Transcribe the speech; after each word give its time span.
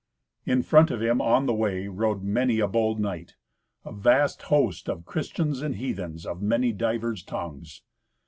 In 0.47 0.63
front 0.63 0.89
of 0.89 0.99
him 0.99 1.21
on 1.21 1.45
the 1.45 1.53
way 1.53 1.87
rode 1.87 2.23
many 2.23 2.59
a 2.59 2.67
bold 2.67 2.99
knight—a 2.99 3.91
vast 3.91 4.41
host 4.41 4.89
of 4.89 5.05
Christians 5.05 5.61
and 5.61 5.75
heathens 5.75 6.25
of 6.25 6.41
many 6.41 6.71
divers 6.73 7.21
tongues. 7.21 7.83